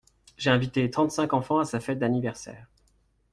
[0.35, 2.67] J’ai invité trente-cinq enfants à sa fête d’anniversaire.